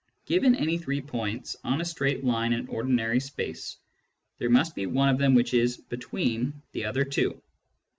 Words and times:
Given 0.25 0.55
any 0.55 0.79
three 0.79 0.99
points 0.99 1.55
on 1.63 1.79
a 1.79 1.85
straight 1.85 2.23
line 2.23 2.53
in 2.53 2.67
ordinary 2.69 3.19
space, 3.19 3.77
there 4.39 4.49
must 4.49 4.73
be 4.73 4.87
one 4.87 5.09
of 5.09 5.19
them 5.19 5.35
which 5.35 5.53
is 5.53 5.77
between 5.77 6.59
the 6.71 6.85
other 6.85 7.03
two. 7.05 7.39